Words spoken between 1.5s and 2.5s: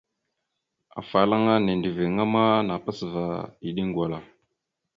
nindəviŋáma